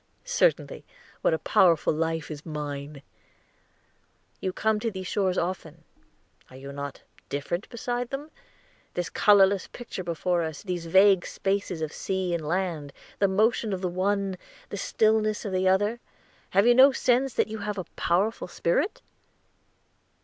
"Certainly. 0.25 0.83
What 1.21 1.35
a 1.35 1.37
powerful 1.37 1.93
life 1.93 2.31
is 2.31 2.43
mine!" 2.43 3.03
"You 4.39 4.51
come 4.51 4.79
to 4.79 4.89
these 4.89 5.05
shores 5.05 5.37
often. 5.37 5.83
Are 6.49 6.55
you 6.55 6.71
not 6.73 7.03
different 7.29 7.69
beside 7.69 8.09
them? 8.09 8.31
This 8.95 9.11
colorless 9.11 9.67
picture 9.67 10.03
before 10.03 10.41
us 10.41 10.63
these 10.63 10.87
vague 10.87 11.23
spaces 11.27 11.83
of 11.83 11.93
sea 11.93 12.33
and 12.33 12.43
land 12.47 12.93
the 13.19 13.27
motion 13.27 13.73
of 13.73 13.81
the 13.81 13.89
one 13.89 14.37
the 14.69 14.75
stillness 14.77 15.45
of 15.45 15.53
the 15.53 15.67
other 15.67 15.99
have 16.49 16.65
you 16.65 16.73
no 16.73 16.91
sense 16.91 17.35
that 17.35 17.49
you 17.49 17.59
have 17.59 17.77
a 17.77 17.83
powerful 17.95 18.47
spirit?" 18.47 19.03